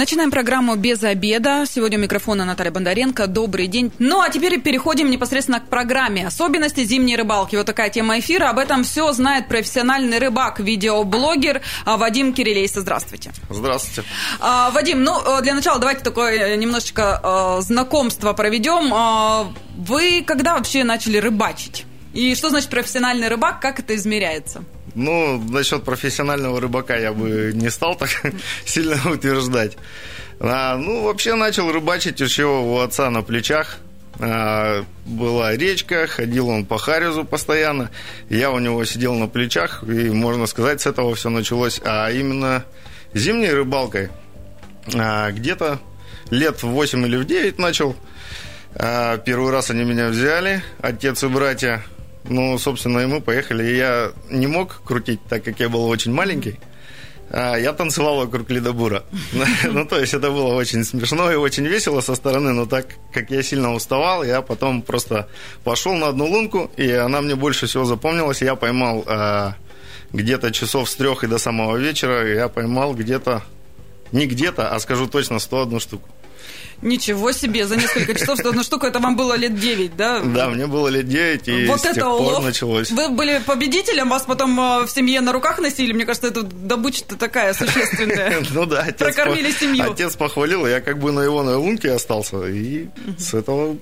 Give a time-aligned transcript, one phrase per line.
[0.00, 1.66] Начинаем программу «Без обеда».
[1.70, 3.26] Сегодня у микрофона Наталья Бондаренко.
[3.26, 3.92] Добрый день.
[3.98, 6.26] Ну, а теперь переходим непосредственно к программе.
[6.26, 7.54] Особенности зимней рыбалки.
[7.54, 8.48] Вот такая тема эфира.
[8.48, 12.80] Об этом все знает профессиональный рыбак, видеоблогер а, Вадим Кирилейса.
[12.80, 13.30] Здравствуйте.
[13.50, 14.08] Здравствуйте.
[14.40, 18.94] А, Вадим, ну, э, для начала давайте такое э, немножечко э, знакомство проведем.
[18.94, 21.84] А, вы когда вообще начали рыбачить?
[22.14, 23.60] И что значит профессиональный рыбак?
[23.60, 24.64] Как это измеряется?
[24.94, 28.10] Ну, насчет профессионального рыбака я бы не стал так
[28.64, 29.76] сильно утверждать.
[30.40, 33.78] А, ну, вообще начал рыбачить еще у отца на плечах.
[34.18, 37.90] А, была речка, ходил он по Харизу постоянно.
[38.28, 41.80] Я у него сидел на плечах, и, можно сказать, с этого все началось.
[41.84, 42.64] А именно
[43.14, 44.08] зимней рыбалкой.
[44.94, 45.78] А, где-то
[46.30, 47.96] лет в 8 или в 9 начал.
[48.74, 51.82] А, первый раз они меня взяли, отец и братья.
[52.24, 53.64] Ну, собственно, и мы поехали.
[53.64, 56.58] И я не мог крутить, так как я был очень маленький.
[57.32, 59.04] А я танцевал вокруг ледобура.
[59.64, 63.30] ну, то есть это было очень смешно и очень весело со стороны, но так как
[63.30, 65.28] я сильно уставал, я потом просто
[65.62, 68.42] пошел на одну лунку, и она мне больше всего запомнилась.
[68.42, 69.54] Я поймал а,
[70.12, 73.44] где-то часов с трех и до самого вечера, я поймал где-то,
[74.10, 76.08] не где-то, а скажу точно, 101 штуку.
[76.82, 80.20] Ничего себе, за несколько часов что одну штуку, это вам было лет 9, да?
[80.20, 82.34] Да, мне было лет 9, и вот с это тех улов.
[82.36, 82.90] пор началось.
[82.90, 87.16] Вы были победителем, вас потом э, в семье на руках носили, мне кажется, это добыча-то
[87.16, 88.44] такая существенная.
[88.50, 89.92] Ну да, отец Прокормили семью.
[89.92, 93.76] Отец похвалил, я как бы на его на лунке остался, и с этого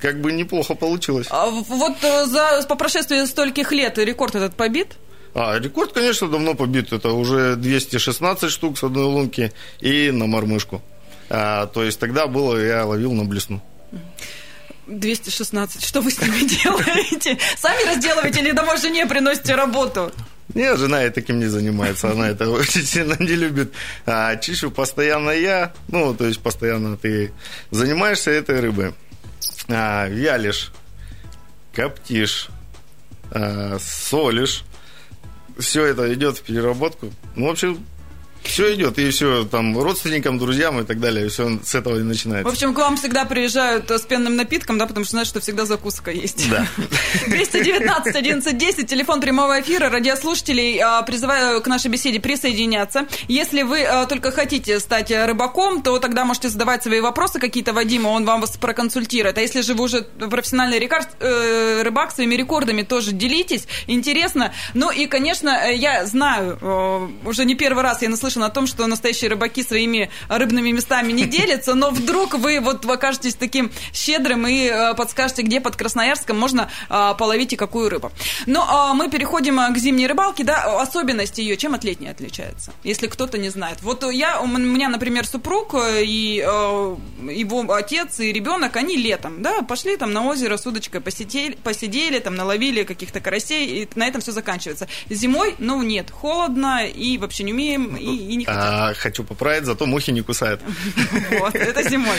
[0.00, 1.28] как бы неплохо получилось.
[1.30, 4.96] А вот э, за, по прошествии стольких лет рекорд этот побит?
[5.34, 6.92] А, рекорд, конечно, давно побит.
[6.92, 10.82] Это уже 216 штук с одной лунки и на мормышку.
[11.30, 13.62] А, то есть тогда было, я ловил на блесну.
[14.86, 15.84] 216.
[15.84, 17.38] Что вы с ними делаете?
[17.56, 20.12] Сами разделываете или домой жене приносите работу?
[20.52, 23.72] Нет, жена и таким не занимается, она это очень сильно не любит.
[24.04, 27.32] А чищу постоянно я, ну, то есть постоянно ты
[27.70, 28.94] занимаешься этой рыбой.
[29.68, 30.70] А, вялишь,
[31.72, 32.48] коптишь,
[33.30, 34.64] а, солишь.
[35.58, 37.12] Все это идет в переработку.
[37.36, 37.84] Ну, в общем,
[38.46, 42.48] все идет, и все там родственникам, друзьям и так далее, все с этого и начинается.
[42.48, 45.64] В общем, к вам всегда приезжают с пенным напитком, да, потому что знают, что всегда
[45.64, 46.48] закуска есть.
[46.50, 46.66] Да.
[47.26, 53.06] 219 11 10, телефон прямого эфира, радиослушателей, а, призываю к нашей беседе присоединяться.
[53.28, 58.10] Если вы а, только хотите стать рыбаком, то тогда можете задавать свои вопросы какие-то Вадиму,
[58.10, 59.38] он вам вас проконсультирует.
[59.38, 64.52] А если же вы уже профессиональный рекорд, э, рыбак, своими рекордами тоже делитесь, интересно.
[64.74, 68.66] Ну и, конечно, я знаю, э, уже не первый раз я наслышана наслышан о том,
[68.66, 74.46] что настоящие рыбаки своими рыбными местами не делятся, но вдруг вы вот окажетесь таким щедрым
[74.46, 78.10] и э, подскажете, где под Красноярском можно э, половить и какую рыбу.
[78.46, 82.72] Но а мы переходим э, к зимней рыбалке, да, особенности ее, чем от летней отличается,
[82.84, 83.82] если кто-то не знает.
[83.82, 86.44] Вот я, у меня, например, супруг и
[87.30, 92.18] его отец и ребенок, они летом, да, пошли там на озеро с удочкой, посидели, посидели
[92.18, 94.88] там наловили каких-то карасей, и на этом все заканчивается.
[95.10, 98.62] Зимой, ну, нет, холодно, и вообще не умеем, и и не хотят.
[98.64, 100.60] А, хочу поправить, зато мухи не кусают.
[101.38, 102.16] Вот, это зимой.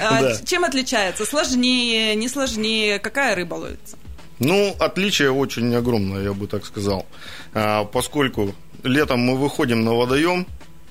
[0.00, 1.24] А, чем отличается?
[1.24, 2.98] Сложнее, не сложнее?
[2.98, 3.96] Какая рыба ловится?
[4.38, 7.06] Ну, отличие очень огромное, я бы так сказал.
[7.54, 10.46] А, поскольку летом мы выходим на водоем,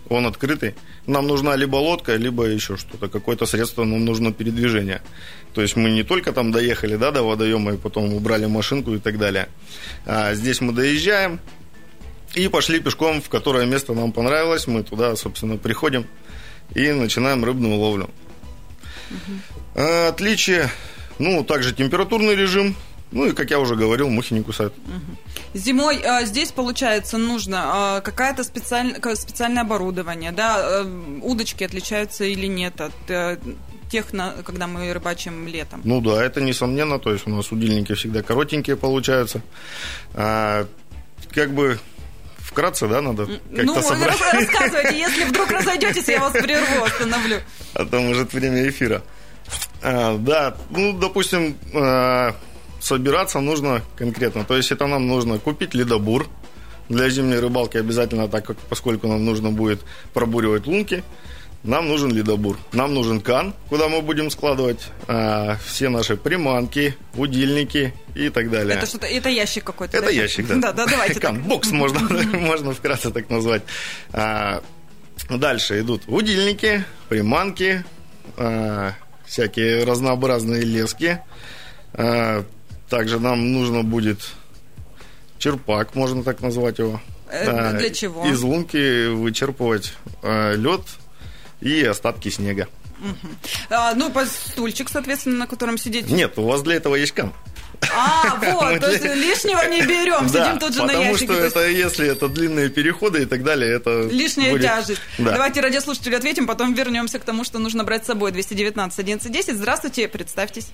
[0.10, 0.76] он открытый,
[1.08, 5.02] нам нужна либо лодка, либо еще что-то, какое-то средство нам нужно передвижение.
[5.54, 9.00] То есть мы не только там доехали да, до водоема и потом убрали машинку и
[9.00, 9.48] так далее.
[10.06, 11.40] А здесь мы доезжаем,
[12.36, 14.68] и пошли пешком, в которое место нам понравилось.
[14.68, 16.08] Мы туда, собственно, приходим
[16.76, 18.10] и начинаем рыбную ловлю.
[19.12, 19.82] Угу.
[19.82, 20.70] Отличие,
[21.20, 22.76] ну, также температурный режим.
[23.12, 24.74] Ну и, как я уже говорил, мухи не кусают.
[24.74, 25.60] Угу.
[25.60, 28.96] Зимой а, здесь, получается, нужно а, какое-то специаль...
[29.16, 30.56] специальное оборудование, да?
[30.58, 33.38] А, удочки отличаются или нет от а,
[33.92, 35.82] тех, на, когда мы рыбачим летом?
[35.84, 36.98] Ну да, это несомненно.
[36.98, 39.44] То есть у нас удильники всегда коротенькие получаются.
[40.16, 40.66] А,
[41.30, 41.80] как бы
[42.54, 44.20] Вкратце, да, надо как-то ну, собрать?
[44.20, 47.38] Ну, рассказывайте, если вдруг разойдетесь, я вас прерву, остановлю.
[47.74, 49.02] А то, может, время эфира.
[49.82, 52.36] А, да, ну, допустим, а,
[52.80, 54.46] собираться нужно конкретно.
[54.46, 56.28] То есть это нам нужно купить ледобур.
[56.90, 59.82] Для зимней рыбалки обязательно, так как поскольку нам нужно будет
[60.14, 61.04] пробуривать лунки–
[61.64, 67.94] нам нужен ледобур, нам нужен кан, куда мы будем складывать э, все наши приманки, удильники
[68.16, 68.78] и так далее.
[68.78, 69.98] Это что-то, это ящик какой-то.
[69.98, 70.12] Это да?
[70.12, 70.56] ящик, да.
[70.56, 71.20] Да, да, давайте.
[71.20, 72.00] Кан, бокс можно,
[72.40, 73.64] можно вкратце так назвать.
[74.12, 74.62] А,
[75.30, 77.86] дальше идут удильники, приманки,
[78.38, 78.94] а,
[79.26, 81.20] всякие разнообразные лески.
[81.94, 82.44] А,
[82.90, 84.20] также нам нужно будет
[85.38, 87.02] черпак, можно так назвать его.
[87.30, 88.26] Э, для чего?
[88.28, 90.82] Из лунки вычерпывать э, лед
[91.64, 92.68] и остатки снега.
[93.00, 93.34] Угу.
[93.70, 96.10] А, ну, стульчик, соответственно, на котором сидеть.
[96.10, 97.34] Нет, у вас для этого есть кам.
[97.94, 101.28] А, вот, то есть лишнего не берем, сидим тут же на ящике.
[101.28, 105.02] Потому что это, если это длинные переходы и так далее, это Лишняя тяжесть.
[105.18, 108.32] Давайте радиослушателю ответим, потом вернемся к тому, что нужно брать с собой.
[108.32, 109.56] 219 1110.
[109.58, 110.72] Здравствуйте, представьтесь.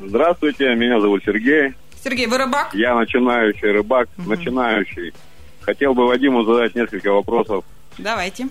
[0.00, 1.74] Здравствуйте, меня зовут Сергей.
[2.02, 2.74] Сергей, вы рыбак?
[2.74, 4.30] Я начинающий рыбак, угу.
[4.30, 5.12] начинающий.
[5.60, 7.64] Хотел бы Вадиму задать несколько вопросов.
[7.98, 8.48] Давайте.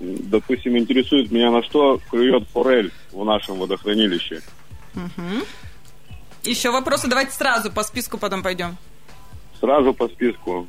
[0.00, 4.40] Допустим, интересует меня, на что клюет форель в нашем водохранилище.
[4.94, 5.44] Угу.
[6.44, 7.06] Еще вопросы?
[7.06, 8.78] Давайте сразу по списку потом пойдем.
[9.60, 10.66] Сразу по списку.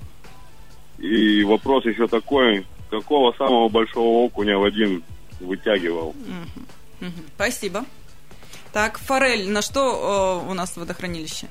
[0.97, 2.67] И вопрос еще такой.
[2.89, 5.01] Какого самого большого окуня Вадим
[5.39, 6.09] вытягивал?
[6.09, 7.07] Угу.
[7.07, 7.21] Угу.
[7.35, 7.85] Спасибо.
[8.73, 11.47] Так, форель, на что э, у нас водохранилище?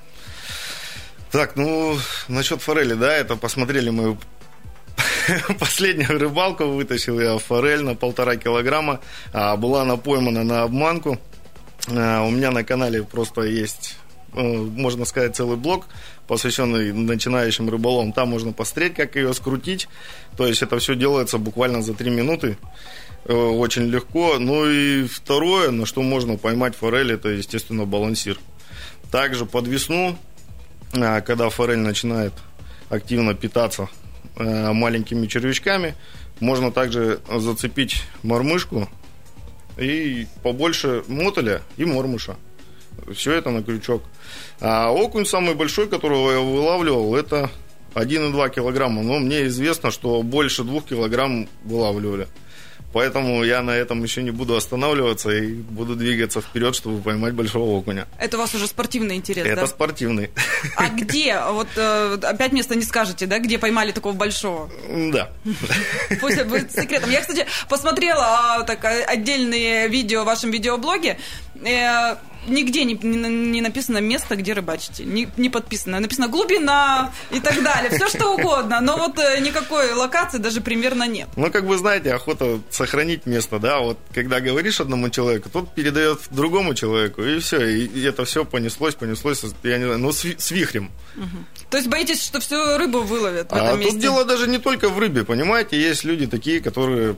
[1.31, 1.97] Так, ну,
[2.29, 4.19] насчет форели, да, это посмотрели мою
[5.59, 9.01] последнюю рыбалку, вытащил я форель на полтора килограмма,
[9.33, 11.19] а была она поймана на обманку.
[11.89, 13.97] А, у меня на канале просто есть,
[14.35, 15.87] э, можно сказать, целый блог,
[16.27, 18.13] посвященный начинающим рыболовам.
[18.13, 19.89] Там можно посмотреть, как ее скрутить.
[20.37, 22.57] То есть это все делается буквально за три минуты.
[23.25, 24.39] Э, очень легко.
[24.39, 28.39] Ну и второе, на что можно поймать форель, это, естественно, балансир.
[29.11, 30.17] Также под весну,
[30.93, 32.33] э, когда форель начинает
[32.89, 33.89] активно питаться
[34.37, 35.95] маленькими червячками,
[36.41, 38.89] можно также зацепить мормышку
[39.79, 42.37] и побольше мотоля и мормыша.
[43.15, 44.03] Все это на крючок.
[44.61, 47.51] А окунь самый большой, которого я вылавливал, это
[47.95, 49.03] 1,2 килограмма.
[49.03, 52.29] Но мне известно, что больше 2 килограмм вылавливали.
[52.93, 57.71] Поэтому я на этом еще не буду останавливаться и буду двигаться вперед, чтобы поймать большого
[57.71, 58.07] окуня.
[58.19, 59.67] Это у вас уже спортивный интерес, Это да?
[59.67, 60.31] спортивный.
[60.77, 61.41] А где?
[61.51, 63.39] Вот э, опять место не скажете, да?
[63.39, 64.71] Где поймали такого большого?
[65.13, 65.31] Да.
[66.21, 67.11] Пусть будет секретом.
[67.11, 71.19] Я, кстати, посмотрела а, так, отдельные видео в вашем видеоблоге.
[71.63, 72.17] Э,
[72.47, 75.05] нигде не, не, не написано место, где рыбачите.
[75.05, 76.01] Не, не подписано.
[76.01, 77.91] Написано глубина и так далее.
[77.91, 78.81] Все что угодно.
[78.81, 81.29] Но вот э, никакой локации даже примерно нет.
[81.37, 83.81] Ну, как вы знаете, охота сохранить место, да.
[83.81, 87.61] Вот когда говоришь одному человеку, тот передает другому человеку, и все.
[87.61, 90.91] И, и это все понеслось, понеслось, я не знаю, ну, с, с вихрем.
[91.17, 91.27] Угу.
[91.71, 93.93] То есть боитесь, что всю рыбу выловят в этом а месте?
[93.93, 95.79] Тут дело даже не только в рыбе, понимаете?
[95.79, 97.17] Есть люди такие, которые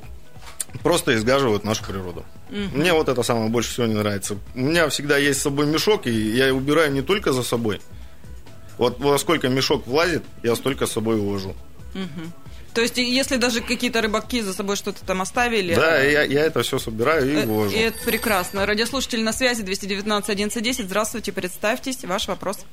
[0.82, 2.24] просто изгаживают нашу природу.
[2.50, 2.78] Угу.
[2.78, 4.36] Мне вот это самое больше всего не нравится.
[4.54, 7.80] У меня всегда есть с собой мешок, и я убираю не только за собой.
[8.78, 11.54] Вот во сколько мешок влазит, я столько с собой увожу.
[11.94, 12.41] Угу.
[12.74, 15.74] То есть, если даже какие-то рыбаки за собой что-то там оставили...
[15.74, 16.02] Да, а...
[16.02, 17.76] я, я это все собираю и э, вывожу.
[17.76, 18.64] И это прекрасно.
[18.64, 20.86] Радиослушатель на связи 219 1110.
[20.86, 22.04] Здравствуйте, представьтесь.
[22.04, 22.64] Ваш вопрос.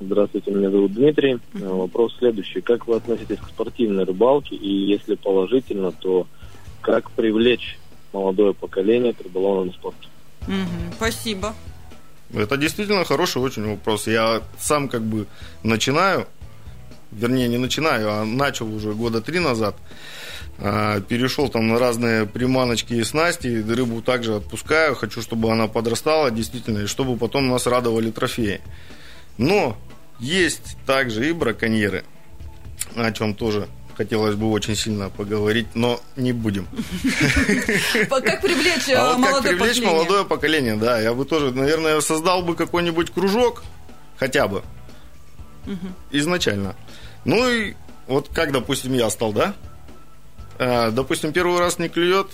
[0.00, 1.38] Здравствуйте, меня зовут Дмитрий.
[1.52, 2.60] Вопрос следующий.
[2.60, 4.54] Как вы относитесь к спортивной рыбалке?
[4.54, 6.26] И если положительно, то
[6.80, 7.78] как привлечь
[8.12, 10.08] молодое поколение к рыболовному спорту.
[10.42, 11.54] Угу, спасибо.
[12.34, 14.06] Это действительно хороший очень вопрос.
[14.06, 15.26] Я сам как бы
[15.62, 16.26] начинаю,
[17.16, 19.76] вернее не начинаю, а начал уже года три назад.
[20.58, 26.30] А, перешел там на разные приманочки и снасти, рыбу также отпускаю, хочу, чтобы она подрастала
[26.30, 28.60] действительно, и чтобы потом нас радовали трофеи.
[29.38, 29.76] Но
[30.18, 32.04] есть также и браконьеры,
[32.94, 36.68] о чем тоже хотелось бы очень сильно поговорить, но не будем.
[38.08, 41.00] Как привлечь а вот как привлечь молодое поколение, да.
[41.00, 43.62] Я бы тоже, наверное, создал бы какой-нибудь кружок,
[44.18, 44.62] хотя бы,
[46.10, 46.76] изначально.
[47.26, 47.74] Ну и
[48.06, 49.54] вот как, допустим, я стал, да?
[50.58, 52.28] А, допустим, первый раз не клюет,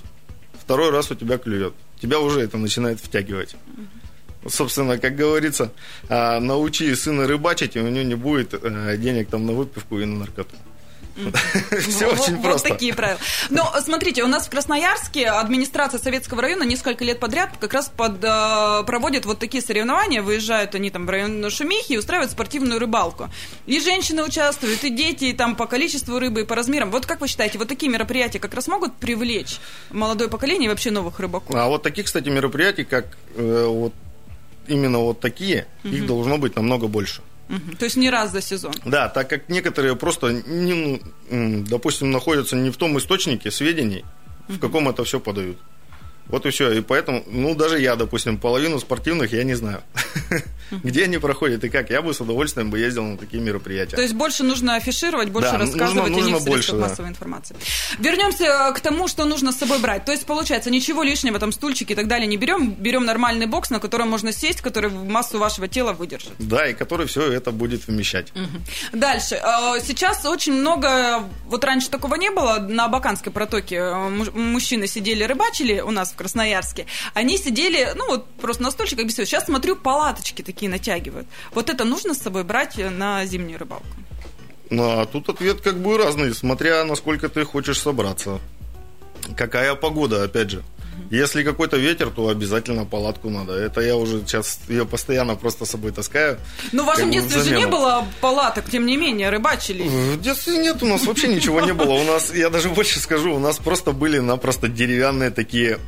[0.52, 1.72] второй раз у тебя клюет.
[1.98, 3.56] Тебя уже это начинает втягивать.
[4.46, 5.72] Собственно, как говорится,
[6.10, 10.04] а, научи сына рыбачить, и у него не будет э, денег там на выпивку и
[10.04, 10.56] на наркоту.
[11.80, 12.68] Все очень просто.
[12.68, 13.18] Вот такие правила.
[13.50, 18.22] Но смотрите, у нас в Красноярске администрация Советского района несколько лет подряд как раз под,
[18.22, 20.22] э, проводит вот такие соревнования.
[20.22, 23.28] Выезжают они там в район Шумихи и устраивают спортивную рыбалку.
[23.66, 26.90] И женщины участвуют, и дети, и там по количеству рыбы, и по размерам.
[26.90, 29.58] Вот как вы считаете, вот такие мероприятия как раз могут привлечь
[29.90, 31.54] молодое поколение и вообще новых рыбаков?
[31.54, 33.92] А вот таких, кстати, мероприятий, как э, вот
[34.66, 37.22] именно вот такие, их должно быть намного больше.
[37.52, 37.76] Угу.
[37.78, 38.72] То есть не раз за сезон.
[38.84, 44.04] Да, так как некоторые просто, не, допустим, находятся не в том источнике сведений,
[44.48, 44.56] угу.
[44.56, 45.58] в каком это все подают.
[46.28, 46.72] Вот и все.
[46.72, 49.82] И поэтому, ну, даже я, допустим, половину спортивных я не знаю.
[50.70, 51.90] Где они проходят и как.
[51.90, 53.96] Я бы с удовольствием бы ездил на такие мероприятия.
[53.96, 56.88] То есть больше нужно афишировать, больше Да, рассказывать нужно- о них в больше, средствах да.
[56.88, 57.56] массовой информации.
[57.98, 60.04] Вернемся к тому, что нужно с собой брать.
[60.06, 62.72] То есть, получается, ничего лишнего, там, стульчики и так далее не берем.
[62.72, 66.32] Берем нормальный бокс, на котором можно сесть, который массу вашего тела выдержит.
[66.38, 68.32] Да, и который все это будет вмещать.
[68.92, 69.34] Дальше.
[69.34, 74.86] Э, Сейчас очень много, вот раньше такого не было, на Абаканской протоке э, муж- мужчины
[74.86, 76.86] сидели, рыбачили у нас в Красноярске.
[77.14, 79.24] Они сидели, ну вот просто на стульчиках всего.
[79.24, 81.26] Сейчас смотрю, палаточки такие натягивают.
[81.54, 83.86] Вот это нужно с собой брать на зимнюю рыбалку?
[84.70, 88.40] Ну, а тут ответ как бы разный, смотря насколько ты хочешь собраться.
[89.36, 90.62] Какая погода, опять же.
[91.12, 93.52] Если какой-то ветер, то обязательно палатку надо.
[93.52, 96.38] Это я уже сейчас ее постоянно просто с собой таскаю.
[96.72, 97.70] Ну, в вашем детстве же не замену.
[97.70, 99.82] было палаток, тем не менее, рыбачили.
[99.82, 101.92] В детстве нет, у нас вообще ничего не было.
[101.92, 105.78] У нас, я даже больше скажу, у нас просто были напросто деревянные такие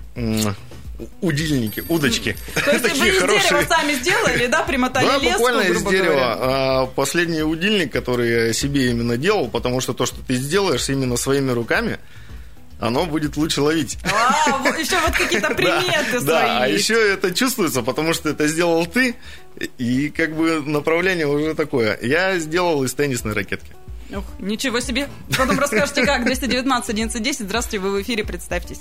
[1.20, 2.36] удильники, удочки.
[2.62, 3.66] То есть вы из дерева хорошие.
[3.66, 6.04] сами сделали, да, примотали Да, леску, буквально из дерева.
[6.04, 6.36] говоря?
[6.38, 11.16] А, Последний удильник, который я себе именно делал, потому что то, что ты сделаешь именно
[11.16, 11.98] своими руками,
[12.80, 13.98] оно будет лучше ловить.
[14.04, 16.24] А, еще вот какие-то приметы свои.
[16.24, 19.16] Да, а еще это чувствуется, потому что это сделал ты,
[19.78, 21.98] и как бы направление уже такое.
[22.02, 23.72] Я сделал из теннисной ракетки.
[24.10, 25.08] Ух, ничего себе.
[25.36, 26.24] Потом расскажете, как.
[26.24, 27.40] 219 11 10.
[27.40, 28.80] Здравствуйте, вы в эфире, представьтесь.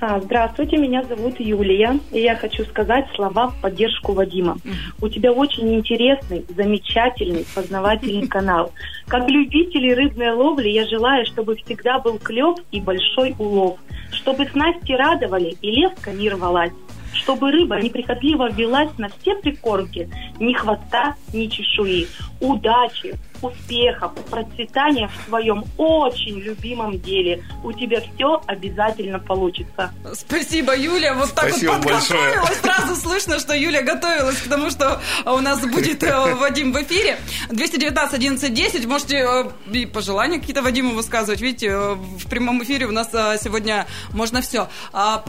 [0.00, 4.56] А, Здравствуйте, меня зовут Юлия, и я хочу сказать слова в поддержку Вадима.
[5.00, 8.72] У тебя очень интересный, замечательный, познавательный канал.
[9.08, 13.80] Как любители рыбной ловли я желаю, чтобы всегда был клев и большой улов,
[14.12, 16.72] чтобы снасти радовали и леска не рвалась,
[17.12, 22.06] чтобы рыба неприхотливо велась на все прикормки, ни хвоста, ни чешуи.
[22.40, 27.44] Удачи, успехов, процветания в своем очень любимом деле.
[27.64, 29.92] У тебя все обязательно получится.
[30.12, 31.14] Спасибо, Юля.
[31.14, 32.20] Вот так Спасибо вот большое.
[32.20, 32.60] подготовилась.
[32.60, 37.18] Сразу слышно, что Юля готовилась к тому, что у нас будет э, Вадим в эфире.
[37.50, 38.86] 219 11 10.
[38.86, 41.40] Можете э, и пожелания какие-то Вадиму высказывать.
[41.40, 43.08] Видите, э, в прямом эфире у нас
[43.42, 44.68] сегодня можно все.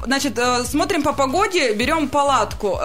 [0.05, 2.79] Значит, э, смотрим по погоде, берем палатку.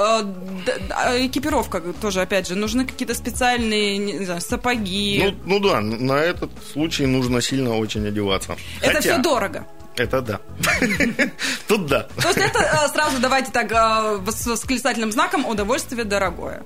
[1.18, 5.13] Экипировка тоже, опять же, нужны какие-то специальные не знаю, сапоги.
[5.18, 8.56] Ну, ну да, на этот случай нужно сильно очень одеваться.
[8.80, 9.66] Это Хотя- все дорого.
[9.96, 10.40] Это да.
[11.68, 12.08] Тут да.
[12.20, 16.62] То есть это э, сразу давайте так э, с восклицательным знаком удовольствие дорогое.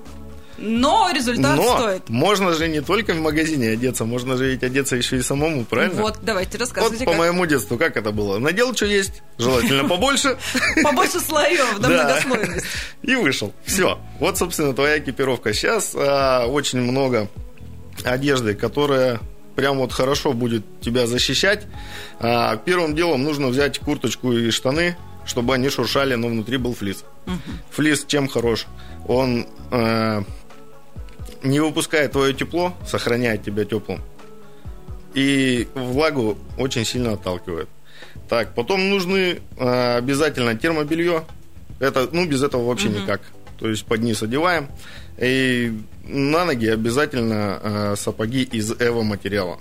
[0.61, 2.09] Но результат Но стоит.
[2.09, 6.01] можно же не только в магазине одеться, можно же ведь одеться еще и самому, правильно?
[6.01, 7.19] Вот, давайте Вот рассказывайте, по как.
[7.19, 8.39] моему детству, как это было?
[8.39, 10.37] Надел, что есть, желательно побольше.
[10.83, 12.03] Побольше слоев, да, Да.
[12.03, 12.65] многослойность.
[13.03, 13.53] И вышел.
[13.63, 13.99] Все.
[14.19, 15.53] Вот, собственно, твоя экипировка.
[15.53, 17.29] Сейчас а, очень много
[18.05, 19.19] одежды, которая
[19.55, 21.67] прям вот хорошо будет тебя защищать.
[22.19, 27.03] А, первым делом нужно взять курточку и штаны, чтобы они шуршали, но внутри был флис.
[27.71, 28.65] Флис чем хорош?
[29.07, 30.23] Он э,
[31.43, 34.01] не выпускает твое тепло, сохраняет тебя теплым.
[35.13, 37.67] И влагу очень сильно отталкивает.
[38.27, 41.23] Так, потом нужны э, обязательно термобелье.
[41.79, 43.21] Это, ну, без этого вообще никак.
[43.59, 44.69] То есть под низ одеваем.
[45.17, 45.73] И
[46.09, 49.59] на ноги обязательно э, сапоги из эво материала.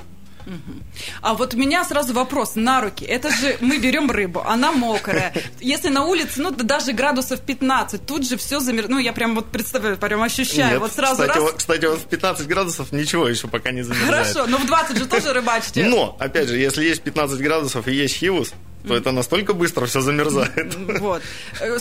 [1.21, 3.05] А вот у меня сразу вопрос на руки.
[3.05, 5.35] Это же мы берем рыбу, она мокрая.
[5.61, 8.89] Если на улице, ну, да даже градусов 15, тут же все замер...
[8.89, 10.73] Ну, я прям вот представляю, прям ощущаю.
[10.73, 11.39] Нет, вот сразу кстати, раз...
[11.39, 14.27] вот, кстати, вот в 15 градусов ничего еще пока не замерзает.
[14.27, 15.85] Хорошо, но в 20 же тоже рыбачите.
[15.85, 18.53] Но, опять же, если есть 15 градусов и есть хивус,
[18.87, 20.77] то это настолько быстро все замерзает.
[20.99, 21.23] Вот.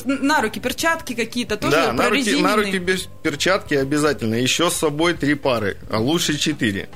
[0.06, 4.36] На руки перчатки какие-то тоже Да, на руки, на руки без перчатки обязательно.
[4.36, 6.90] Еще с собой три пары, а лучше четыре.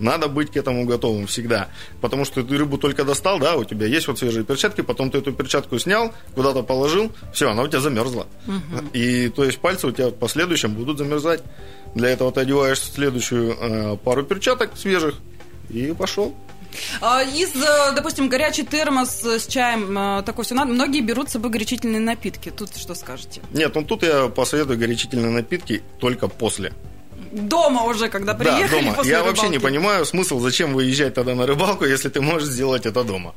[0.00, 1.68] Надо быть к этому готовым всегда.
[2.00, 5.18] Потому что ты рыбу только достал, да, у тебя есть вот свежие перчатки, потом ты
[5.18, 8.26] эту перчатку снял, куда-то положил, все, она у тебя замерзла.
[8.94, 11.42] И то есть пальцы у тебя в последующем будут замерзать.
[11.94, 15.16] Для этого ты одеваешь следующую э, пару перчаток свежих
[15.72, 16.34] и пошел.
[17.00, 20.72] А, Из, э, допустим, горячий термос с чаем, э, такое все надо.
[20.72, 22.50] Многие берут с собой горячительные напитки.
[22.50, 23.40] Тут что скажете?
[23.52, 26.72] Нет, ну тут я посоветую горячительные напитки только после.
[27.32, 28.94] Дома уже, когда Да, приехали дома.
[28.94, 29.64] после Я вообще не рыбалки.
[29.64, 33.34] понимаю смысл, зачем выезжать тогда на рыбалку, если ты можешь сделать это дома.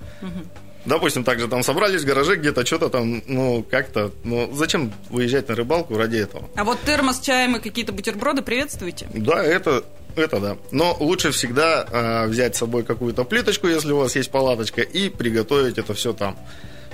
[0.85, 5.55] Допустим, также там собрались в гараже где-то, что-то там, ну, как-то, ну, зачем выезжать на
[5.55, 6.49] рыбалку ради этого?
[6.57, 9.07] А вот термос с чаем и какие-то бутерброды приветствуете?
[9.13, 10.57] Да, это, это да.
[10.71, 15.09] Но лучше всегда э, взять с собой какую-то плиточку, если у вас есть палаточка, и
[15.09, 16.37] приготовить это все там.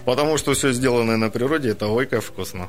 [0.05, 2.67] Потому что все сделанное на природе, это ой, как вкусно.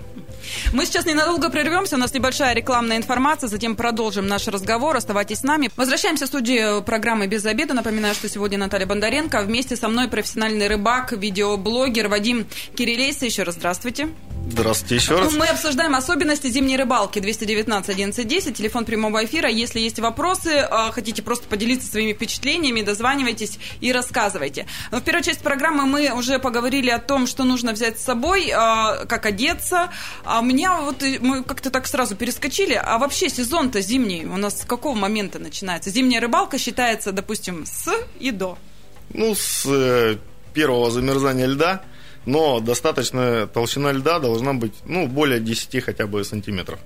[0.73, 5.43] Мы сейчас ненадолго прервемся, у нас небольшая рекламная информация, затем продолжим наш разговор, оставайтесь с
[5.43, 5.71] нами.
[5.77, 7.73] Возвращаемся в студию программы «Без обеда».
[7.73, 13.27] Напоминаю, что сегодня Наталья Бондаренко, вместе со мной профессиональный рыбак, видеоблогер Вадим Кириллейса.
[13.27, 14.09] Еще раз здравствуйте.
[14.49, 15.33] Здравствуйте еще раз.
[15.33, 19.49] Мы обсуждаем особенности зимней рыбалки 219 11 10, телефон прямого эфира.
[19.49, 24.67] Если есть вопросы, а, хотите просто поделиться своими впечатлениями, дозванивайтесь и рассказывайте.
[24.91, 28.51] Но в первой части программы мы уже поговорили о том, что нужно взять с собой,
[28.55, 29.91] а, как одеться.
[30.25, 32.75] А меня вот мы как-то так сразу перескочили.
[32.75, 35.91] А вообще сезон-то зимний у нас с какого момента начинается?
[35.91, 38.59] Зимняя рыбалка считается, допустим, с и до.
[39.13, 40.17] Ну, с э,
[40.55, 41.83] первого замерзания льда–
[42.27, 46.81] но достаточная толщина льда должна быть, ну, более 10 хотя бы сантиметров.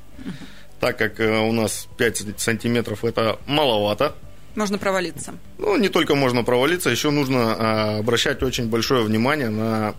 [0.80, 4.14] Так как э, у нас 5 сантиметров это маловато.
[4.54, 5.34] Можно провалиться.
[5.58, 9.94] Ну, не только можно провалиться, еще нужно а, обращать очень большое внимание на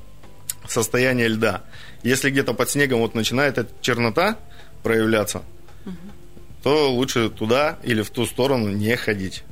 [0.67, 1.63] состояние льда.
[2.03, 4.37] Если где-то под снегом вот начинает эта чернота
[4.83, 5.41] проявляться,
[5.85, 5.95] угу.
[6.63, 9.43] то лучше туда или в ту сторону не ходить.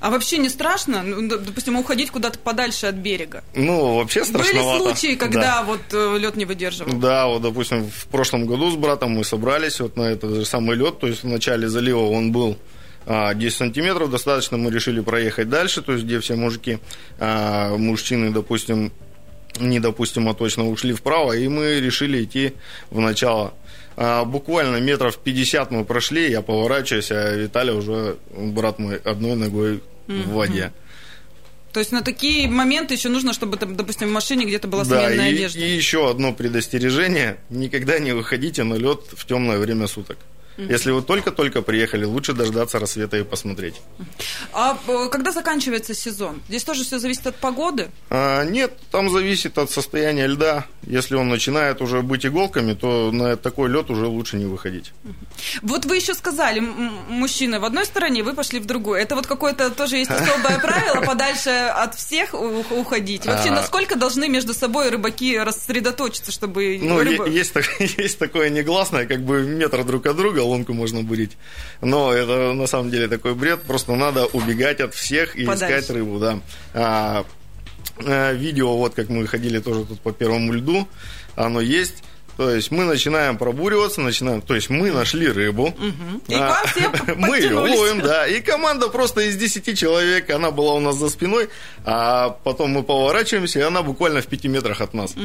[0.00, 3.42] А вообще не страшно, ну, допустим, уходить куда-то подальше от берега?
[3.54, 4.84] Ну, вообще страшновато.
[4.84, 5.62] Были случаи, когда да.
[5.62, 6.92] вот э, лед не выдерживал?
[6.98, 10.76] Да, вот, допустим, в прошлом году с братом мы собрались вот на этот же самый
[10.76, 12.58] лед, то есть в начале залива он был
[13.06, 16.78] 10 а, сантиметров, достаточно мы решили проехать дальше, то есть где все мужики,
[17.18, 18.92] а, мужчины, допустим,
[19.60, 22.54] не допустим, а точно ушли вправо, и мы решили идти
[22.90, 23.54] в начало
[23.96, 29.80] а, буквально метров 50 мы прошли, я поворачиваюсь, а Виталий уже, брат мой, одной ногой
[30.06, 30.22] mm-hmm.
[30.24, 30.72] в воде.
[31.72, 35.26] То есть на такие моменты еще нужно, чтобы, допустим, в машине где-то была сменная да,
[35.26, 35.58] и, одежда.
[35.58, 40.18] И еще одно предостережение: никогда не выходите на лед в темное время суток.
[40.56, 43.74] Если вы только-только приехали, лучше дождаться рассвета и посмотреть.
[44.52, 46.40] А э, когда заканчивается сезон?
[46.48, 47.90] Здесь тоже все зависит от погоды?
[48.10, 50.66] А, нет, там зависит от состояния льда.
[50.82, 54.92] Если он начинает уже быть иголками, то на такой лед уже лучше не выходить.
[55.62, 59.00] Вот вы еще сказали, мужчины в одной стороне, вы пошли в другую.
[59.00, 63.26] Это вот какое-то тоже есть особое правило, подальше от всех уходить.
[63.26, 63.54] Вообще, а.
[63.54, 66.78] насколько должны между собой рыбаки рассредоточиться, чтобы...
[66.80, 71.36] Ну, есть такое негласное, как бы метр друг от друга, лунку можно бурить.
[71.80, 73.62] Но это на самом деле такой бред.
[73.62, 75.80] Просто надо убегать от всех и Подальше.
[75.80, 76.40] искать рыбу, да.
[76.72, 77.24] А,
[77.98, 80.88] а, видео, вот как мы ходили тоже тут по первому льду,
[81.36, 82.02] оно есть.
[82.36, 86.20] То есть мы начинаем пробуриваться, начинаем, то есть мы нашли рыбу, угу.
[86.26, 86.64] и а,
[87.16, 91.10] мы ее ловим, да, и команда просто из 10 человек, она была у нас за
[91.10, 91.48] спиной,
[91.84, 95.12] а потом мы поворачиваемся, и она буквально в 5 метрах от нас.
[95.12, 95.22] Угу.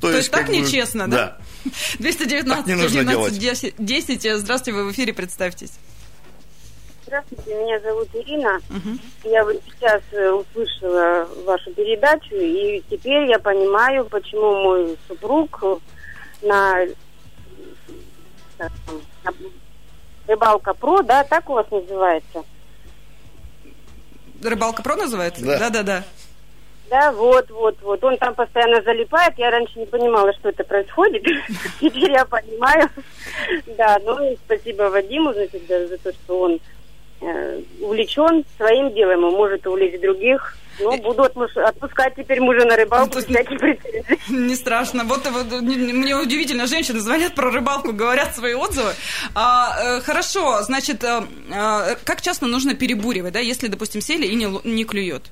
[0.00, 1.38] То, То есть, так бы, нечестно, да?
[1.64, 1.70] да.
[1.98, 4.38] 219 11 10, 10.
[4.38, 5.72] Здравствуйте, вы в эфире, представьтесь.
[7.06, 8.60] Здравствуйте, меня зовут Ирина.
[8.68, 9.30] Угу.
[9.30, 15.80] Я вот сейчас э, услышала вашу передачу, и теперь я понимаю, почему мой супруг
[16.42, 16.84] на,
[18.58, 18.70] на
[20.26, 22.44] рыбалка про, да, так у вас называется?
[24.42, 25.44] Рыбалка про называется?
[25.44, 25.82] Да, да, да.
[25.82, 26.04] да.
[26.90, 28.04] Да, вот, вот, вот.
[28.04, 29.34] Он там постоянно залипает.
[29.36, 31.24] Я раньше не понимала, что это происходит.
[31.80, 32.88] Теперь я понимаю.
[33.76, 36.60] Да, ну спасибо Вадиму значит, за то, что он
[37.20, 40.56] э, увлечен своим делом и может увлечь других.
[40.78, 44.04] Ну, буду отпускать теперь мужа на рыбалку, всякие претензии.
[44.28, 45.04] Не страшно.
[45.04, 48.92] Вот, вот мне удивительно, женщины звонят про рыбалку, говорят свои отзывы.
[49.34, 51.22] А, э, хорошо, значит, э,
[52.04, 55.22] как часто нужно перебуривать, да, если, допустим, сели и не, не клюет?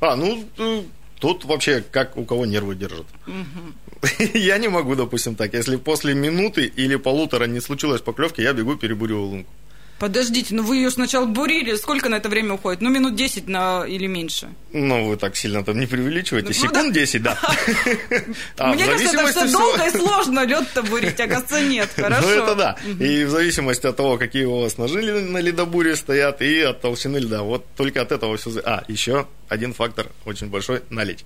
[0.00, 0.82] А, ну, э,
[1.18, 3.06] тут вообще как у кого нервы держат.
[4.34, 5.54] Я не могу, допустим, так.
[5.54, 9.50] Если после минуты или полутора не случилось поклевки, я бегу, перебуриваю лунку.
[9.98, 12.82] Подождите, ну вы ее сначала бурили, сколько на это время уходит?
[12.82, 13.84] Ну, минут 10 на...
[13.86, 14.48] или меньше.
[14.72, 16.48] Ну, вы так сильно там не преувеличиваете.
[16.48, 17.00] Ну, Секунд да.
[17.00, 17.38] 10, да.
[18.58, 21.90] А, Мне кажется, это все долго и сложно лед-то бурить, а кажется, нет.
[21.96, 22.26] Хорошо.
[22.26, 22.76] Ну, это да.
[23.00, 27.16] И в зависимости от того, какие у вас ножи на ледобуре стоят, и от толщины
[27.16, 27.42] льда.
[27.42, 28.50] Вот только от этого все...
[28.64, 31.24] А, еще один фактор очень большой– налить.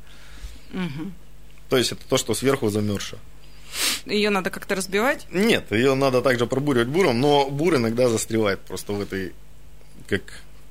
[1.68, 3.18] То есть это то, что сверху замерзшее.
[4.06, 5.26] Ее надо как-то разбивать?
[5.30, 9.33] Нет, ее надо также пробуривать буром, но бур иногда застревает просто в этой,
[10.09, 10.22] как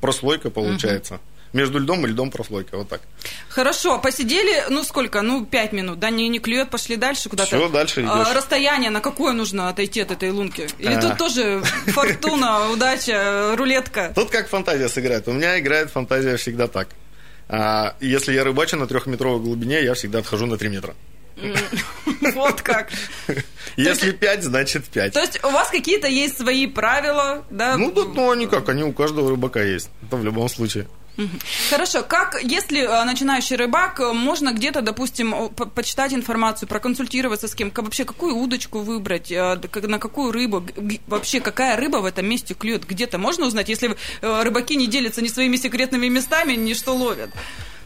[0.01, 1.15] прослойка получается.
[1.15, 1.23] Угу.
[1.51, 3.01] Между льдом и льдом прослойка, вот так.
[3.47, 7.57] Хорошо, посидели, ну сколько, ну пять минут, да, не, не клюет, пошли дальше куда-то.
[7.57, 8.11] Все, дальше идешь.
[8.11, 10.67] А, расстояние на какое нужно отойти от этой лунки?
[10.77, 11.01] Или а.
[11.01, 14.11] тут тоже фортуна, удача, рулетка?
[14.13, 15.27] Тут как фантазия сыграет.
[15.27, 16.89] У меня играет фантазия всегда так.
[17.47, 20.93] А, если я рыбачу на трехметровой глубине, я всегда отхожу на три метра.
[22.33, 22.89] Вот как.
[23.77, 25.13] Если пять, значит пять.
[25.13, 27.77] То есть у вас какие-то есть свои правила, да?
[27.77, 29.89] Ну, да, ну, они как, они у каждого рыбака есть.
[30.03, 30.87] Это в любом случае.
[31.69, 37.71] Хорошо, как, если э, начинающий рыбак, э, можно где-то, допустим, почитать информацию, проконсультироваться с кем,
[37.75, 40.63] вообще какую удочку выбрать, э, на какую рыбу,
[41.07, 45.27] вообще какая рыба в этом месте клюет, где-то можно узнать, если рыбаки не делятся ни
[45.27, 47.31] своими секретными местами, ни что ловят?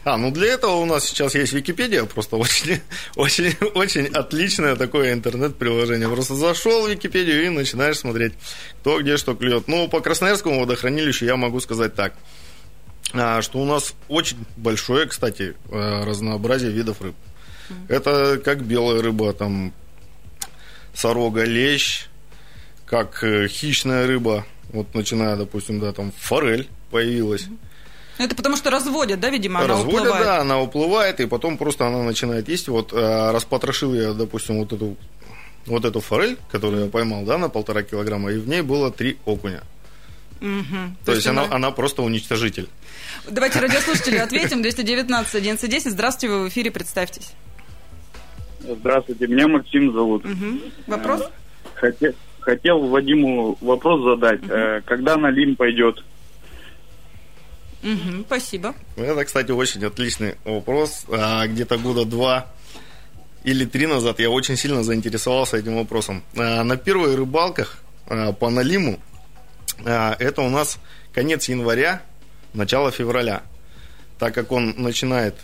[0.04, 2.80] А, ну для этого у нас сейчас есть Википедия, просто очень,
[3.16, 6.08] очень, очень отличное такое интернет-приложение.
[6.08, 8.34] Просто зашел в Википедию и начинаешь смотреть,
[8.80, 9.66] кто где что клюет.
[9.66, 12.14] Ну, по Красноярскому водохранилищу я могу сказать так,
[13.14, 17.14] а, что у нас очень большое, кстати, э, разнообразие видов рыб.
[17.88, 19.72] Это как белая рыба, там
[20.92, 22.08] сорога, лещ,
[22.84, 27.46] как э, хищная рыба, вот начиная, допустим, да, там форель появилась.
[28.18, 30.24] Это потому что разводят, да, видимо, она разводят, уплывает?
[30.24, 32.68] да, она уплывает, и потом просто она начинает есть.
[32.68, 34.96] Вот э, распотрошил я, допустим, вот эту,
[35.66, 39.18] вот эту форель, которую я поймал, да, на полтора килограмма, и в ней было три
[39.24, 39.62] окуня.
[40.40, 40.50] Угу.
[41.04, 42.68] То, То есть, она, она просто уничтожитель.
[43.28, 44.62] Давайте радиослушатели ответим.
[44.62, 47.32] 219 11 Здравствуйте, вы в эфире, представьтесь.
[48.60, 50.24] Здравствуйте, меня Максим зовут.
[50.24, 50.60] Угу.
[50.86, 51.22] Вопрос?
[51.74, 54.42] Хотел, хотел Вадиму вопрос задать.
[54.42, 54.84] Угу.
[54.84, 56.02] Когда на Лим пойдет?
[57.84, 58.74] Угу, спасибо.
[58.96, 61.04] Это, кстати, очень отличный вопрос.
[61.08, 62.50] А, где-то года два
[63.44, 66.22] или три назад я очень сильно заинтересовался этим вопросом.
[66.34, 68.98] А, на первых рыбалках а, по налиму
[69.84, 70.78] это у нас
[71.12, 72.00] конец января,
[72.54, 73.42] начало февраля.
[74.18, 75.34] Так как он начинает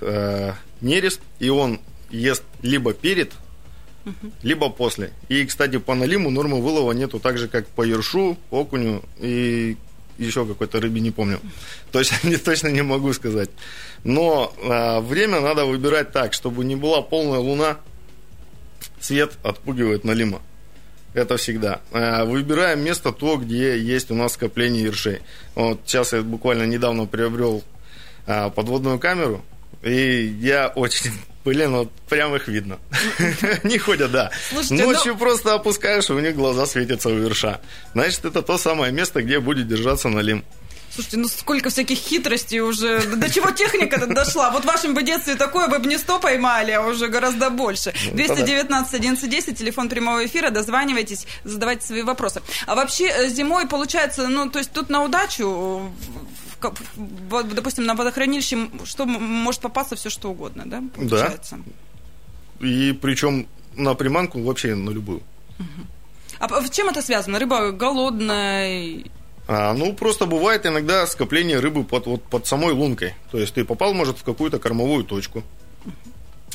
[0.80, 3.32] нерест, и он ест либо перед,
[4.42, 5.12] либо после.
[5.28, 9.76] И, кстати, по налиму нормы вылова нету так же, как по ершу, окуню и
[10.20, 11.40] еще какой-то рыбе, не помню.
[11.92, 13.50] Точно не, точно не могу сказать.
[14.04, 17.78] Но а, время надо выбирать так, чтобы не была полная луна,
[19.00, 20.40] свет отпугивает налима.
[21.12, 21.80] Это всегда.
[21.92, 25.20] А, выбираем место то, где есть у нас скопление ершей.
[25.54, 27.64] Вот сейчас я буквально недавно приобрел
[28.26, 29.44] а, подводную камеру,
[29.82, 31.10] и я очень
[31.44, 32.78] Блин, вот прям их видно.
[33.64, 34.30] Они ходят, да.
[34.50, 35.18] Слушайте, Ночью ну...
[35.18, 37.60] просто опускаешь, и у них глаза светятся у верша.
[37.94, 40.44] Значит, это то самое место, где будет держаться налим.
[40.92, 43.00] Слушайте, ну сколько всяких хитростей уже.
[43.00, 44.50] До чего техника дошла?
[44.50, 47.94] Вот в вашем бы детстве такое вы бы не 100 поймали, а уже гораздо больше.
[48.12, 52.42] 219 1110, телефон прямого эфира, дозванивайтесь, задавайте свои вопросы.
[52.66, 55.92] А вообще э, зимой получается, ну, то есть тут на удачу
[57.54, 60.82] допустим, на водохранилище что может попасться все что угодно, да?
[60.94, 61.58] Получается?
[62.60, 62.66] Да.
[62.66, 65.22] И причем на приманку вообще на любую.
[66.38, 67.38] А чем это связано?
[67.38, 69.04] Рыба голодная?
[69.46, 73.14] А, ну, просто бывает иногда скопление рыбы под, вот, под самой лункой.
[73.30, 75.42] То есть ты попал, может, в какую-то кормовую точку.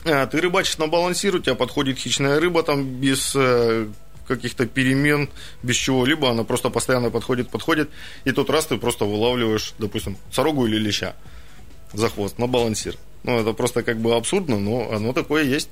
[0.05, 3.87] А, ты рыбачишь на балансир, у тебя подходит хищная рыба там без э,
[4.27, 5.29] каких-то перемен,
[5.63, 7.89] без чего-либо, она просто постоянно подходит, подходит,
[8.23, 11.15] и тот раз ты просто вылавливаешь, допустим, сорогу или леща
[11.93, 12.97] за хвост на балансир.
[13.23, 15.69] Ну, это просто как бы абсурдно, но оно такое есть.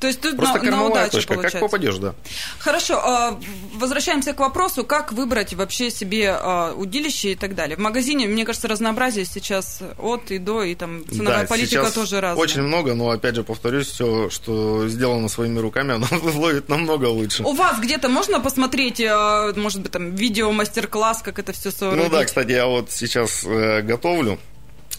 [0.00, 1.58] То есть тут Просто на, на удачу точка, получается.
[1.58, 2.14] как попадешь, да.
[2.58, 3.40] Хорошо, а,
[3.74, 7.76] возвращаемся к вопросу, как выбрать вообще себе а, удилище и так далее.
[7.76, 12.20] В магазине, мне кажется, разнообразие сейчас от и до, и там ценовая да, политика тоже
[12.20, 12.42] разная.
[12.42, 17.42] очень много, но, опять же, повторюсь, все, что сделано своими руками, оно ловит намного лучше.
[17.42, 22.04] У вас где-то можно посмотреть, а, может быть, там, видео, мастер-класс, как это все соорудить?
[22.04, 24.38] Ну да, кстати, я вот сейчас э, готовлю.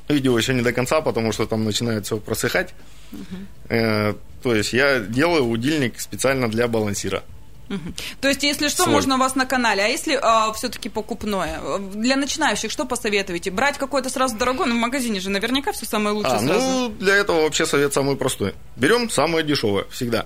[0.10, 2.74] Видео еще не до конца, потому что там начинает все просыхать.
[3.12, 4.15] Угу.
[4.43, 7.24] То есть я делаю удильник специально для балансира.
[7.69, 7.93] Угу.
[8.22, 8.95] То есть, если что, Свой.
[8.95, 9.84] можно у вас на канале.
[9.84, 11.60] А если а, все-таки покупное?
[11.93, 13.52] Для начинающих что посоветуете?
[13.52, 14.65] Брать какое-то сразу дорогое?
[14.67, 16.60] Ну, в магазине же наверняка все самое лучшее а, сразу.
[16.60, 18.56] Ну, для этого вообще совет самый простой.
[18.76, 20.26] Берем самое дешевое всегда.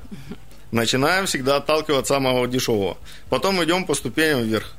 [0.72, 2.98] Начинаем всегда отталкивать самого дешевого.
[3.30, 4.74] Потом идем по ступеням вверх.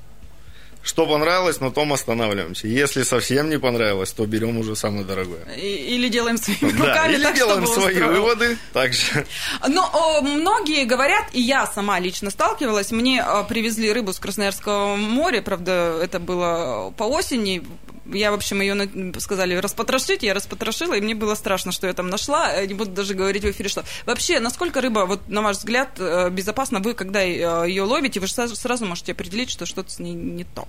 [0.84, 2.68] Что понравилось, на том останавливаемся.
[2.68, 5.44] Если совсем не понравилось, то берем уже самое дорогое.
[5.56, 6.94] Или делаем своими руками.
[6.94, 8.12] Да, или так, делаем свои устроил.
[8.12, 8.58] выводы.
[8.74, 9.26] Также.
[9.66, 15.40] Но многие говорят, и я сама лично сталкивалась, мне о, привезли рыбу с Красноярского моря,
[15.40, 17.64] правда, это было по осени,
[18.12, 18.88] я, в общем, ее
[19.18, 22.64] сказали распотрошить, я распотрошила, и мне было страшно, что я там нашла.
[22.64, 23.84] Не буду даже говорить в эфире, что.
[24.06, 28.56] Вообще, насколько рыба, вот на ваш взгляд, э, безопасна вы, когда ее ловите, вы сразу,
[28.56, 30.68] сразу можете определить, что что-то с ней не то?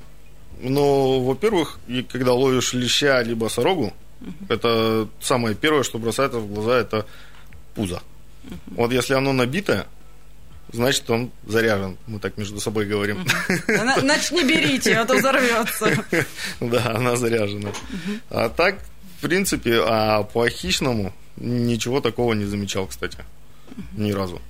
[0.61, 4.33] Ну, во-первых, когда ловишь леща либо сорогу, угу.
[4.47, 7.05] это самое первое, что бросается в глаза, это
[7.73, 8.01] пузо.
[8.45, 8.75] Угу.
[8.77, 9.87] Вот если оно набитое,
[10.75, 11.97] значит, он заряжен.
[12.07, 13.25] Мы так между собой говорим.
[13.67, 16.05] Значит, не берите, а то взорвется.
[16.59, 17.71] Да, она заряжена.
[18.29, 18.79] А так,
[19.17, 23.17] в принципе, а по хищному ничего такого не замечал, кстати.
[23.93, 24.41] Ни разу.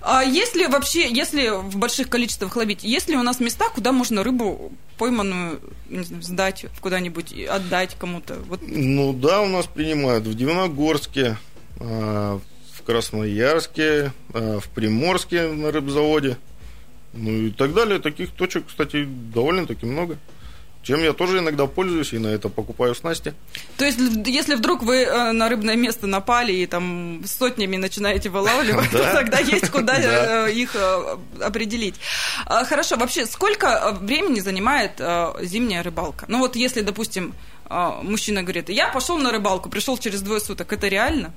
[0.00, 4.22] А если вообще, если в больших количествах ловить, есть ли у нас места, куда можно
[4.22, 8.36] рыбу пойманную знаю, сдать куда-нибудь, отдать кому-то?
[8.48, 8.60] Вот.
[8.62, 11.36] Ну да, у нас принимают в Дивногорске,
[11.78, 12.55] а, в
[12.86, 16.38] Красноярске, а, в Приморске на рыбзаводе.
[17.12, 17.98] Ну и так далее.
[17.98, 20.18] Таких точек, кстати, довольно-таки много.
[20.86, 23.34] Чем я тоже иногда пользуюсь и на это покупаю снасти.
[23.76, 28.90] То есть, если вдруг вы э, на рыбное место напали и там сотнями начинаете вылавливать,
[28.92, 29.96] то тогда есть куда
[30.46, 31.96] э, их э, определить.
[32.44, 35.00] А, хорошо, вообще, сколько времени занимает
[35.42, 36.26] зимняя рыбалка?
[36.28, 37.34] Ну вот если, допустим,
[37.68, 41.34] мужчина говорит, я пошел на рыбалку, пришел через двое суток, это реально?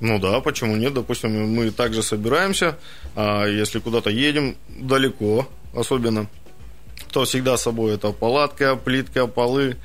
[0.00, 0.94] Ну да, почему нет?
[0.94, 2.78] Допустим, мы также собираемся,
[3.14, 6.26] а если куда-то едем далеко, особенно,
[7.12, 9.76] то всегда с собой это палатка, плитка, полы,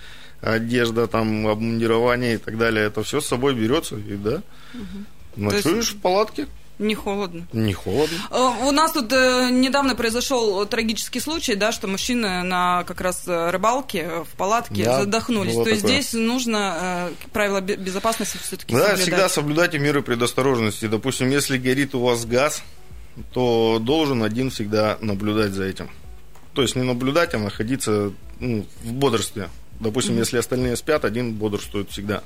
[0.41, 2.87] одежда, там, обмундирование и так далее.
[2.87, 4.41] Это все с собой берется, и да,
[4.73, 5.05] угу.
[5.37, 5.91] ночуешь есть...
[5.91, 6.47] в палатке.
[6.81, 7.47] Не холодно.
[7.53, 8.17] Не холодно.
[8.31, 13.27] Э, у нас тут э, недавно произошел трагический случай, да, что мужчины на как раз
[13.27, 15.53] э, рыбалке в палатке да, задохнулись.
[15.53, 19.01] То есть здесь нужно правила безопасности все-таки да, соблюдать.
[19.01, 20.87] всегда соблюдайте меры предосторожности.
[20.87, 22.63] Допустим, если горит у вас газ,
[23.31, 25.87] то должен один всегда наблюдать за этим.
[26.53, 29.49] То есть не наблюдать, а находиться ну, в бодрстве.
[29.79, 30.19] Допустим, mm-hmm.
[30.19, 32.23] если остальные спят, один бодрствует всегда.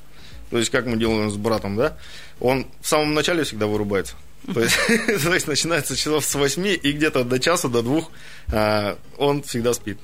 [0.49, 1.97] То есть, как мы делаем с братом, да?
[2.39, 4.15] Он в самом начале всегда вырубается.
[4.53, 4.77] То есть,
[5.23, 8.11] то есть начинается часов с 8 и где-то до часа, до двух
[8.51, 9.97] а, он всегда спит.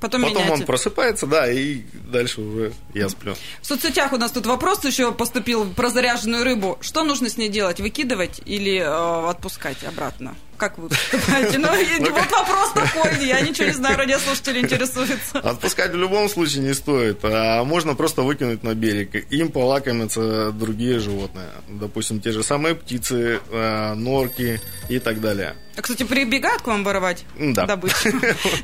[0.00, 3.34] Потом, Потом он просыпается, да, и дальше уже я сплю.
[3.62, 6.78] В соцсетях у нас тут вопрос еще поступил про заряженную рыбу.
[6.80, 7.80] Что нужно с ней делать?
[7.80, 10.36] Выкидывать или э, отпускать обратно?
[10.58, 11.58] Как вы поступаете?
[11.58, 15.38] Ну, вот вопрос такой, я ничего не знаю, радиослушатели интересуются.
[15.38, 19.14] Отпускать в любом случае не стоит, а можно просто выкинуть на берег.
[19.30, 21.48] Им полакомятся другие животные.
[21.68, 25.54] Допустим, те же самые птицы, а, норки и так далее.
[25.76, 27.64] А, кстати, прибегают к вам воровать да.
[27.64, 28.10] добычу?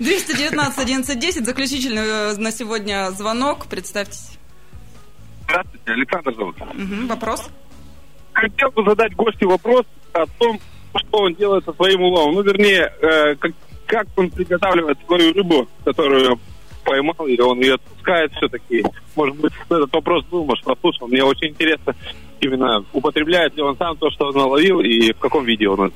[0.01, 3.67] 219 11 10, заключительный э, на сегодня звонок.
[3.67, 4.31] Представьтесь.
[5.45, 6.61] Здравствуйте, Александр зовут.
[6.61, 7.45] Угу, вопрос?
[8.33, 10.59] Хотел бы задать гостю вопрос о том,
[10.99, 12.35] что он делает со своим уловом.
[12.35, 13.53] Ну, вернее, э, как,
[13.87, 16.39] как он приготавливает свою рыбу, которую
[16.85, 18.85] поймал, или он ее отпускает все-таки.
[19.17, 21.09] Может быть, этот вопрос был, может, прослушал.
[21.09, 21.95] Мне очень интересно
[22.41, 25.93] именно, употребляет ли он сам то, что он наловил, и в каком виде он угу.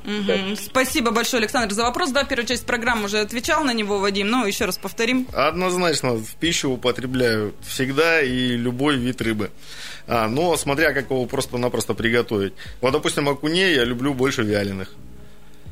[0.56, 2.10] Спасибо большое, Александр, за вопрос.
[2.10, 5.26] Да, первая часть программы уже отвечал на него, Вадим, но еще раз повторим.
[5.32, 9.50] Однозначно, в пищу употребляю всегда и любой вид рыбы.
[10.08, 12.54] А, но смотря как его просто-напросто приготовить.
[12.80, 14.94] Вот, допустим, окуней я люблю больше вяленых.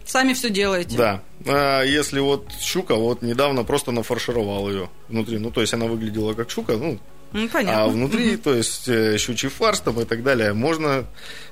[0.05, 0.97] Сами все делаете.
[0.97, 1.23] Да.
[1.47, 5.39] А если вот щука, вот недавно просто нафаршировал ее внутри.
[5.39, 6.99] Ну, то есть она выглядела как щука, ну,
[7.33, 7.85] ну, понятно.
[7.85, 11.07] А внутри, то есть э, щучий фарш там и так далее, можно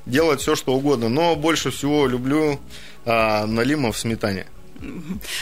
[0.06, 1.08] делать все, что угодно.
[1.08, 2.60] Но больше всего люблю
[3.04, 4.46] а, налима в сметане.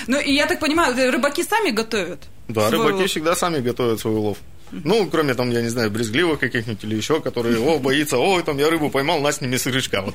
[0.07, 2.21] Ну, и я так понимаю, рыбаки сами готовят?
[2.49, 3.11] Да, рыбаки улов?
[3.11, 4.39] всегда сами готовят свой улов.
[4.73, 8.59] Ну, кроме там, я не знаю, брезгливых каких-нибудь или еще, которые, о, боится, о, там
[8.59, 10.03] я рыбу поймал, на сними с крючка.
[10.03, 10.15] Вот.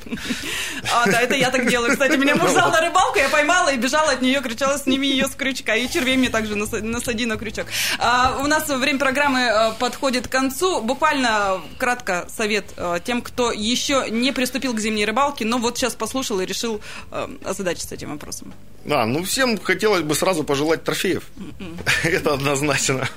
[0.92, 1.92] А, да, это я так делаю.
[1.92, 5.26] Кстати, меня муж взял на рыбалку, я поймала и бежала от нее, кричала, сними ее
[5.26, 5.76] с крючка.
[5.76, 7.66] И червей мне также насади на крючок.
[7.98, 10.80] А, у нас время программы э, подходит к концу.
[10.80, 15.94] Буквально кратко совет э, тем, кто еще не приступил к зимней рыбалке, но вот сейчас
[15.94, 16.80] послушал и решил
[17.12, 18.52] э, озадачиться этим вопросом.
[18.90, 21.24] А, ну всем хотелось бы сразу пожелать трофеев.
[21.36, 21.78] М-м.
[22.04, 23.08] Это однозначно.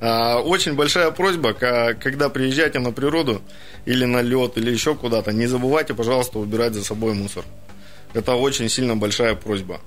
[0.00, 3.42] А, очень большая просьба, когда приезжаете на природу
[3.84, 7.44] или на лед, или еще куда-то, не забывайте, пожалуйста, убирать за собой мусор.
[8.14, 9.80] Это очень сильно большая просьба.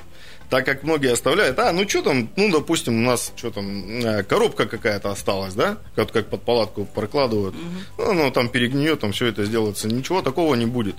[0.50, 4.24] Так как многие оставляют, а, ну что там, ну, допустим, у нас что там, э,
[4.24, 8.14] коробка какая-то осталась, да, как, как под палатку прокладывают, угу.
[8.14, 10.96] ну, там перегниет, там все это сделается, ничего такого не будет.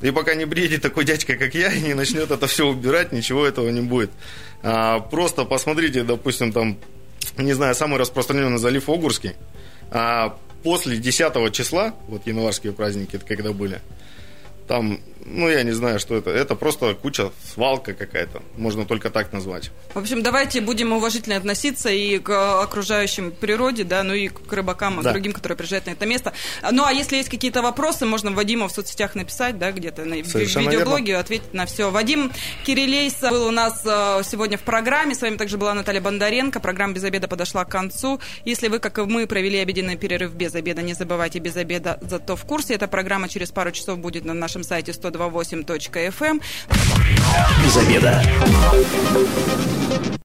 [0.00, 3.46] И пока не бредит такой дядька, как я, и не начнет это все убирать, ничего
[3.46, 4.10] этого не будет.
[4.62, 6.78] А, просто посмотрите, допустим, там
[7.36, 9.34] не знаю, самый распространенный залив Огурский.
[9.90, 13.80] А после 10 числа, вот январские праздники, это когда были,
[14.68, 16.30] там, ну, я не знаю, что это.
[16.30, 18.42] Это просто куча, свалка какая-то.
[18.56, 19.70] Можно только так назвать.
[19.94, 25.02] В общем, давайте будем уважительно относиться и к окружающим природе, да, ну и к рыбакам,
[25.02, 25.10] да.
[25.10, 26.32] к другим, которые приезжают на это место.
[26.70, 30.68] Ну, а если есть какие-то вопросы, можно Вадиму в соцсетях написать, да, где-то на Совершенно
[30.70, 31.20] видеоблоге, верно.
[31.20, 31.90] ответить на все.
[31.90, 32.32] Вадим
[32.64, 35.14] Кирилейс был у нас э, сегодня в программе.
[35.14, 36.60] С вами также была Наталья Бондаренко.
[36.60, 38.20] Программа «Без обеда» подошла к концу.
[38.44, 42.36] Если вы, как и мы, провели обеденный перерыв без обеда, не забывайте без обеда, зато
[42.36, 42.74] в курсе.
[42.74, 46.40] Эта программа через пару часов будет на нашем сайте 102.8.fm.
[47.64, 48.22] Без обеда.